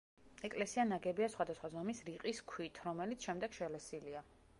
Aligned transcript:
ეკლესია 0.47 0.85
ნაგებია 0.91 1.27
სხვადასხვა 1.33 1.69
ზომის 1.73 2.01
რიყის 2.07 2.39
ქვით, 2.53 2.81
რომელიც 2.87 3.29
შემდეგ 3.29 3.55
შელესილია. 3.59 4.25